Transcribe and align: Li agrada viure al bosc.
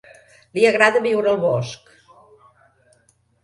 Li 0.57 0.63
agrada 0.69 1.03
viure 1.03 1.31
al 1.33 1.39
bosc. 1.45 1.95